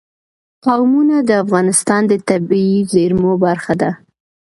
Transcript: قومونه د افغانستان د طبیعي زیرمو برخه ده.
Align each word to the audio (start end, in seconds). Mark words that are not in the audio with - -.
قومونه 0.65 1.15
د 1.29 1.31
افغانستان 1.43 2.01
د 2.07 2.13
طبیعي 2.29 2.79
زیرمو 2.93 3.33
برخه 3.45 3.73
ده. 3.81 3.91